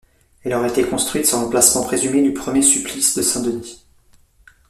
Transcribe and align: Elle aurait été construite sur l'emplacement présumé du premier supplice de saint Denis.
Elle 0.43 0.55
aurait 0.55 0.71
été 0.71 0.83
construite 0.83 1.27
sur 1.27 1.39
l'emplacement 1.39 1.83
présumé 1.83 2.23
du 2.23 2.33
premier 2.33 2.63
supplice 2.63 3.13
de 3.15 3.21
saint 3.21 3.43
Denis. 3.43 3.85